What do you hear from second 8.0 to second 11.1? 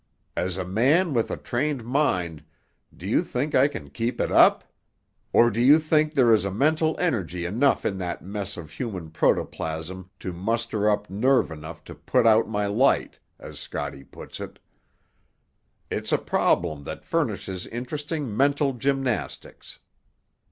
mess of human protoplasm to muster up